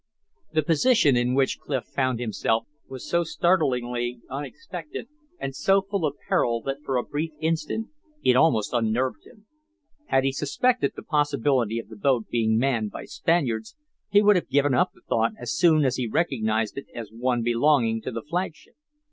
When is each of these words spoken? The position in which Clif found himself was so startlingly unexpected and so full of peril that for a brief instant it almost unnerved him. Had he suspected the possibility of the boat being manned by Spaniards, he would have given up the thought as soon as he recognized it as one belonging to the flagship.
The 0.51 0.63
position 0.63 1.15
in 1.15 1.35
which 1.35 1.59
Clif 1.59 1.83
found 1.85 2.19
himself 2.19 2.65
was 2.89 3.07
so 3.07 3.23
startlingly 3.23 4.19
unexpected 4.31 5.07
and 5.37 5.55
so 5.55 5.83
full 5.83 6.07
of 6.07 6.15
peril 6.27 6.59
that 6.61 6.77
for 6.83 6.97
a 6.97 7.03
brief 7.03 7.33
instant 7.39 7.89
it 8.23 8.35
almost 8.35 8.73
unnerved 8.73 9.27
him. 9.27 9.45
Had 10.05 10.23
he 10.23 10.31
suspected 10.31 10.93
the 10.95 11.03
possibility 11.03 11.77
of 11.77 11.87
the 11.87 11.95
boat 11.95 12.29
being 12.31 12.57
manned 12.57 12.89
by 12.89 13.05
Spaniards, 13.05 13.75
he 14.09 14.23
would 14.23 14.37
have 14.37 14.49
given 14.49 14.73
up 14.73 14.89
the 14.91 15.01
thought 15.07 15.33
as 15.39 15.53
soon 15.55 15.85
as 15.85 15.97
he 15.97 16.07
recognized 16.07 16.79
it 16.79 16.87
as 16.95 17.11
one 17.11 17.43
belonging 17.43 18.01
to 18.01 18.09
the 18.11 18.23
flagship. 18.23 18.73